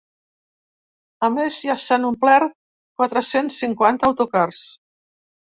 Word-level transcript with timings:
A 1.27 1.29
més, 1.33 1.59
ja 1.65 1.75
s’han 1.83 2.07
omplert 2.07 2.57
quatre-cents 3.03 3.61
cinquanta 3.67 4.11
autocars. 4.11 4.65